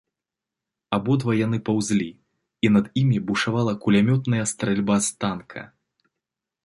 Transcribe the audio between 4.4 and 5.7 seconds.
стральба з танка.